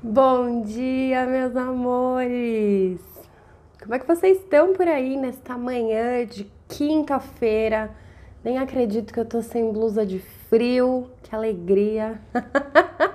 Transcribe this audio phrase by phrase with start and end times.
[0.00, 3.00] Bom dia, meus amores!
[3.82, 7.90] Como é que vocês estão por aí nesta manhã de quinta-feira?
[8.44, 12.20] Nem acredito que eu tô sem blusa de frio, que alegria!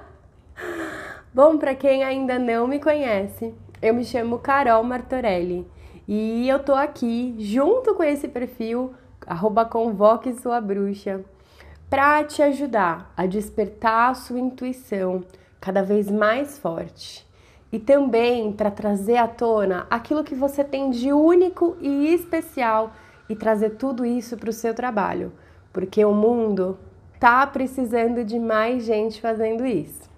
[1.34, 5.66] Bom, para quem ainda não me conhece, eu me chamo Carol Martorelli
[6.06, 8.94] e eu tô aqui junto com esse perfil,
[9.26, 11.24] arroba convoque sua bruxa,
[11.90, 15.24] para te ajudar a despertar a sua intuição
[15.64, 17.26] cada vez mais forte.
[17.72, 22.92] E também para trazer à tona aquilo que você tem de único e especial
[23.30, 25.32] e trazer tudo isso para o seu trabalho,
[25.72, 26.78] porque o mundo
[27.18, 30.12] tá precisando de mais gente fazendo isso.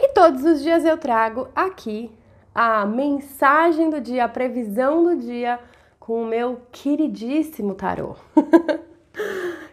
[0.00, 2.10] E todos os dias eu trago aqui
[2.54, 5.60] a mensagem do dia, a previsão do dia
[6.00, 8.16] com o meu queridíssimo tarô.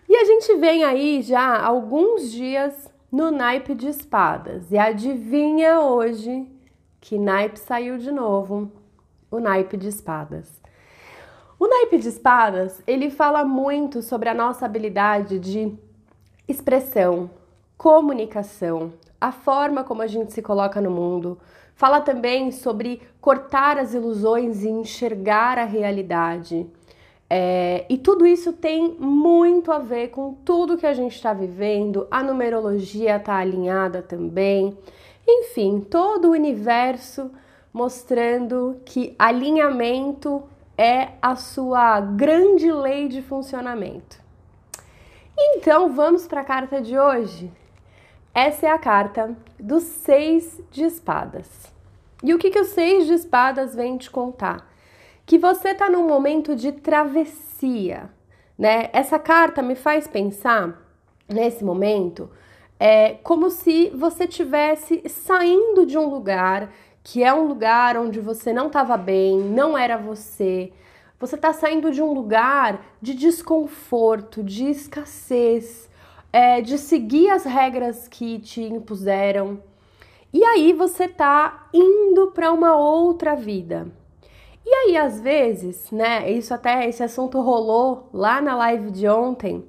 [0.09, 4.71] e a gente vem aí já alguns dias no naipe de espadas.
[4.71, 6.47] E adivinha hoje
[7.01, 8.71] que naipe saiu de novo?
[9.29, 10.61] O naipe de espadas.
[11.59, 15.77] O naipe de espadas, ele fala muito sobre a nossa habilidade de
[16.47, 17.29] expressão,
[17.77, 21.37] comunicação, a forma como a gente se coloca no mundo.
[21.75, 26.67] Fala também sobre cortar as ilusões e enxergar a realidade.
[27.33, 32.05] É, e tudo isso tem muito a ver com tudo que a gente está vivendo,
[32.11, 34.77] a numerologia está alinhada também,
[35.25, 37.31] enfim, todo o universo
[37.71, 40.43] mostrando que alinhamento
[40.77, 44.19] é a sua grande lei de funcionamento.
[45.39, 47.49] Então vamos para a carta de hoje.
[48.33, 51.47] Essa é a carta dos seis de espadas.
[52.21, 54.69] E o que, que o seis de espadas vem te contar?
[55.25, 58.09] Que você está num momento de travessia,
[58.57, 58.89] né?
[58.93, 60.81] Essa carta me faz pensar
[61.27, 62.29] nesse momento
[62.83, 68.51] é como se você tivesse saindo de um lugar que é um lugar onde você
[68.51, 70.73] não estava bem, não era você.
[71.19, 75.87] Você está saindo de um lugar de desconforto, de escassez,
[76.33, 79.61] é, de seguir as regras que te impuseram.
[80.33, 83.91] E aí você está indo para uma outra vida.
[84.65, 89.67] E aí, às vezes, né, isso até, esse assunto rolou lá na live de ontem,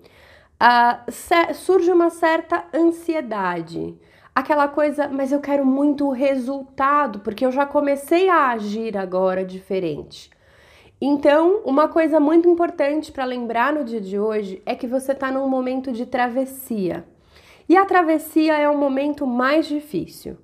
[0.61, 3.99] uh, surge uma certa ansiedade.
[4.35, 9.45] Aquela coisa, mas eu quero muito o resultado, porque eu já comecei a agir agora
[9.45, 10.31] diferente.
[11.01, 15.31] Então, uma coisa muito importante para lembrar no dia de hoje é que você está
[15.31, 17.05] num momento de travessia.
[17.69, 20.39] E a travessia é o momento mais difícil.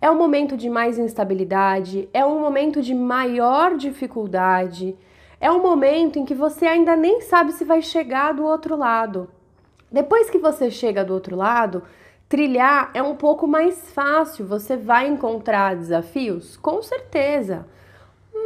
[0.00, 4.96] É um momento de mais instabilidade, é um momento de maior dificuldade,
[5.40, 9.28] é um momento em que você ainda nem sabe se vai chegar do outro lado.
[9.90, 11.82] Depois que você chega do outro lado,
[12.28, 17.66] trilhar é um pouco mais fácil, você vai encontrar desafios, com certeza,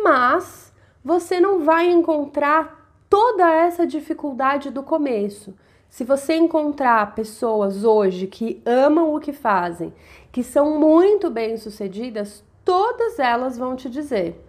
[0.04, 0.72] mas
[1.04, 2.78] você não vai encontrar
[3.08, 5.54] toda essa dificuldade do começo.
[5.88, 9.92] Se você encontrar pessoas hoje que amam o que fazem,
[10.30, 14.44] que são muito bem-sucedidas, todas elas vão te dizer: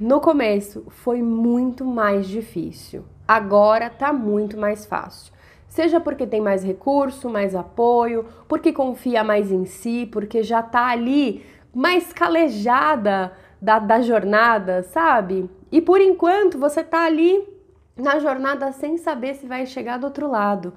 [0.00, 5.32] no começo foi muito mais difícil, agora tá muito mais fácil.
[5.68, 10.86] Seja porque tem mais recurso, mais apoio, porque confia mais em si, porque já tá
[10.86, 11.44] ali
[11.74, 15.48] mais calejada da, da jornada, sabe?
[15.70, 17.57] E por enquanto você tá ali
[17.98, 20.74] na jornada sem saber se vai chegar do outro lado.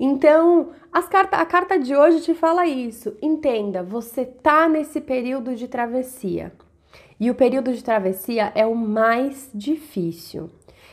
[0.00, 0.70] Então,
[1.10, 3.16] carta, a carta de hoje te fala isso.
[3.20, 6.52] Entenda, você tá nesse período de travessia.
[7.20, 10.50] E o período de travessia é o mais difícil.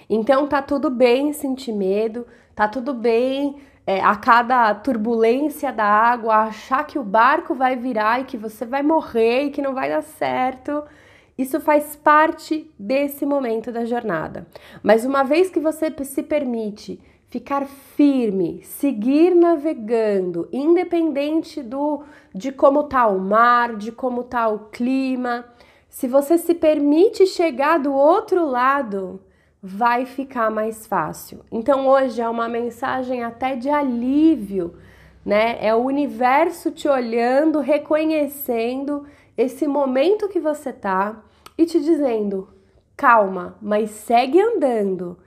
[0.09, 3.55] Então, tá tudo bem sentir medo, tá tudo bem
[3.89, 8.63] é, a cada turbulência da água achar que o barco vai virar e que você
[8.63, 10.83] vai morrer e que não vai dar certo.
[11.39, 14.45] Isso faz parte desse momento da jornada.
[14.83, 22.03] Mas uma vez que você se permite ficar firme, seguir navegando, independente do
[22.35, 25.45] de como tá o mar, de como tá o clima,
[25.87, 29.21] se você se permite chegar do outro lado,
[29.63, 31.39] vai ficar mais fácil.
[31.49, 34.73] Então hoje é uma mensagem até de alívio,
[35.25, 35.57] né?
[35.65, 39.05] É o universo te olhando, reconhecendo
[39.37, 41.23] esse momento que você tá
[41.59, 42.47] e te dizendo:
[42.95, 45.19] calma, mas segue andando.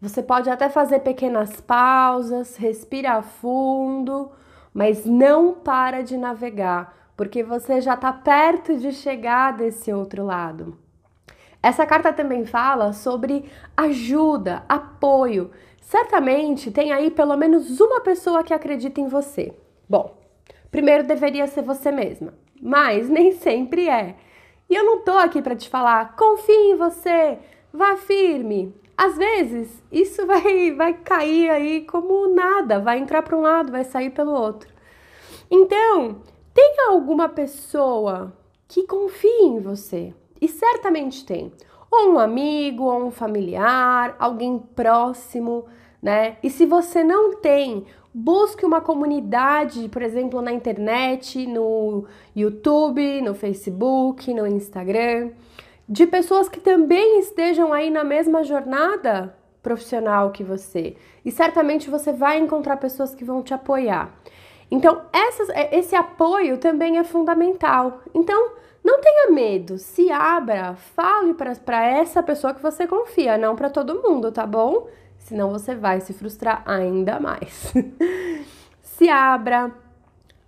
[0.00, 4.32] Você pode até fazer pequenas pausas, respira fundo,
[4.72, 10.78] mas não para de navegar, porque você já está perto de chegar desse outro lado.
[11.62, 13.44] Essa carta também fala sobre
[13.76, 15.50] ajuda, apoio.
[15.82, 19.54] Certamente tem aí pelo menos uma pessoa que acredita em você.
[19.88, 20.16] Bom,
[20.70, 24.16] primeiro deveria ser você mesma, mas nem sempre é.
[24.68, 27.38] E eu não tô aqui para te falar, confie em você,
[27.72, 28.74] vá firme.
[28.96, 33.84] Às vezes, isso vai, vai cair aí como nada, vai entrar para um lado, vai
[33.84, 34.72] sair pelo outro.
[35.50, 36.22] Então,
[36.52, 38.32] tem alguma pessoa
[38.68, 40.14] que confie em você?
[40.40, 41.52] E certamente tem.
[41.90, 45.66] Ou um amigo, ou um familiar, alguém próximo,
[46.02, 46.36] né?
[46.42, 53.34] E se você não tem, busque uma comunidade, por exemplo, na internet, no YouTube, no
[53.34, 55.32] Facebook, no Instagram
[55.88, 60.96] de pessoas que também estejam aí na mesma jornada profissional que você.
[61.24, 64.14] E certamente você vai encontrar pessoas que vão te apoiar.
[64.70, 68.00] Então, essas, é, esse apoio também é fundamental.
[68.14, 68.52] Então,
[68.82, 74.02] não tenha medo, se abra, fale para essa pessoa que você confia, não para todo
[74.02, 74.86] mundo, tá bom?
[75.24, 77.72] Senão você vai se frustrar ainda mais.
[78.82, 79.72] se abra,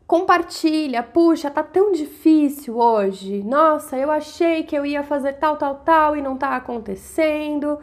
[0.06, 3.42] compartilha, puxa, tá tão difícil hoje.
[3.42, 7.78] Nossa, eu achei que eu ia fazer tal, tal, tal e não tá acontecendo.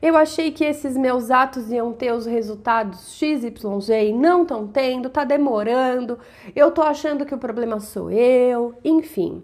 [0.00, 5.10] Eu achei que esses meus atos iam ter os resultados XYZ e não estão tendo,
[5.10, 6.18] tá demorando.
[6.56, 9.42] Eu tô achando que o problema sou eu, enfim.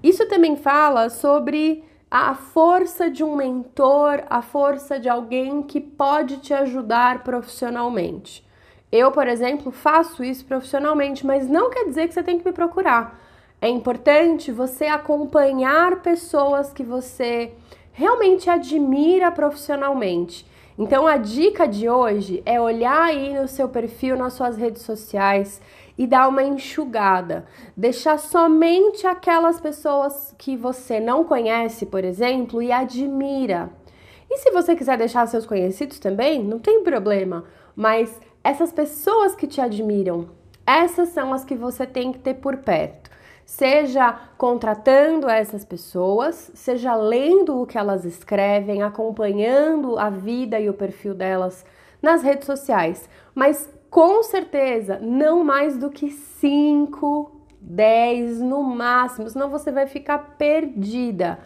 [0.00, 6.38] Isso também fala sobre a força de um mentor, a força de alguém que pode
[6.38, 8.46] te ajudar profissionalmente.
[8.90, 12.52] Eu, por exemplo, faço isso profissionalmente, mas não quer dizer que você tem que me
[12.52, 13.20] procurar.
[13.60, 17.52] É importante você acompanhar pessoas que você
[17.92, 20.46] realmente admira profissionalmente.
[20.78, 25.60] Então a dica de hoje é olhar aí no seu perfil, nas suas redes sociais
[25.98, 27.46] e dar uma enxugada.
[27.76, 33.70] Deixar somente aquelas pessoas que você não conhece, por exemplo, e admira.
[34.30, 37.44] E se você quiser deixar seus conhecidos também, não tem problema,
[37.74, 40.28] mas essas pessoas que te admiram,
[40.66, 43.10] essas são as que você tem que ter por perto.
[43.44, 50.74] Seja contratando essas pessoas, seja lendo o que elas escrevem, acompanhando a vida e o
[50.74, 51.64] perfil delas
[52.02, 53.08] nas redes sociais.
[53.32, 60.36] Mas com certeza, não mais do que 5, 10 no máximo, senão você vai ficar
[60.36, 61.38] perdida.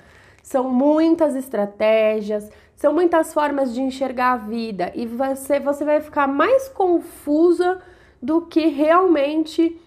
[0.42, 6.26] São muitas estratégias, são muitas formas de enxergar a vida e você, você vai ficar
[6.26, 7.80] mais confusa
[8.22, 9.80] do que realmente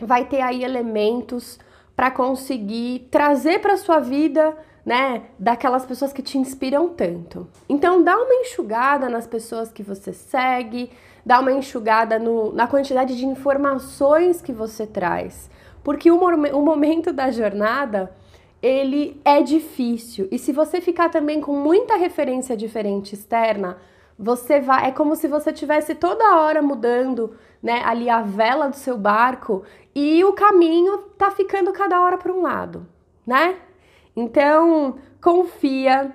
[0.00, 1.58] vai ter aí elementos
[1.96, 4.56] para conseguir trazer para sua vida,
[4.86, 7.48] né, daquelas pessoas que te inspiram tanto.
[7.68, 10.90] Então dá uma enxugada nas pessoas que você segue,
[11.28, 15.50] dá uma enxugada no, na quantidade de informações que você traz,
[15.84, 18.10] porque o, o momento da jornada
[18.62, 20.26] ele é difícil.
[20.32, 23.76] E se você ficar também com muita referência diferente externa,
[24.18, 28.76] você vai, é como se você tivesse toda hora mudando, né, ali a vela do
[28.76, 29.64] seu barco
[29.94, 32.86] e o caminho tá ficando cada hora para um lado,
[33.26, 33.56] né?
[34.16, 36.10] Então, confia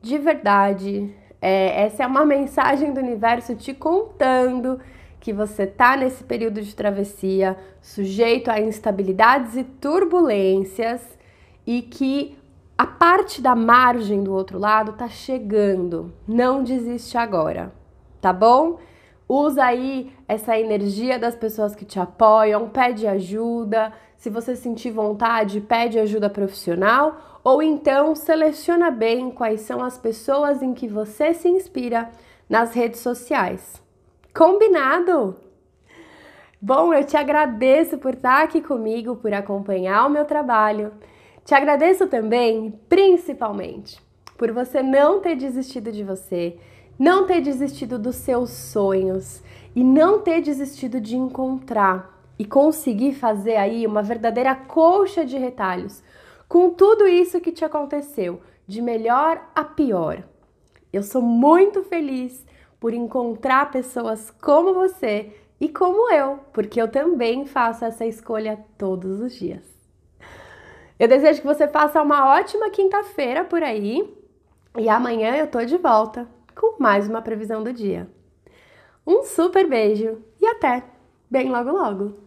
[0.00, 1.14] de verdade.
[1.40, 4.80] É, essa é uma mensagem do universo te contando
[5.20, 11.02] que você tá nesse período de travessia, sujeito a instabilidades e turbulências
[11.66, 12.38] e que
[12.78, 16.12] a parte da margem do outro lado tá chegando.
[16.28, 17.72] Não desiste agora,
[18.20, 18.78] tá bom?
[19.28, 23.92] Usa aí essa energia das pessoas que te apoiam, pede ajuda.
[24.16, 30.62] Se você sentir vontade, pede ajuda profissional ou então seleciona bem quais são as pessoas
[30.62, 32.10] em que você se inspira
[32.48, 33.82] nas redes sociais.
[34.34, 35.36] Combinado?
[36.60, 40.92] Bom, eu te agradeço por estar aqui comigo, por acompanhar o meu trabalho.
[41.44, 44.02] Te agradeço também, principalmente,
[44.36, 46.58] por você não ter desistido de você,
[46.98, 49.42] não ter desistido dos seus sonhos
[49.74, 56.02] e não ter desistido de encontrar e conseguir fazer aí uma verdadeira colcha de retalhos
[56.48, 60.22] com tudo isso que te aconteceu, de melhor a pior.
[60.92, 62.46] Eu sou muito feliz
[62.80, 69.20] por encontrar pessoas como você e como eu, porque eu também faço essa escolha todos
[69.20, 69.64] os dias.
[70.98, 74.14] Eu desejo que você faça uma ótima quinta-feira por aí
[74.78, 78.10] e amanhã eu tô de volta com mais uma previsão do dia.
[79.06, 80.82] Um super beijo e até
[81.30, 82.25] bem logo logo!